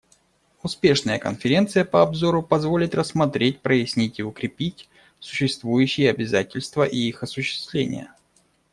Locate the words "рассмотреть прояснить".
2.95-4.17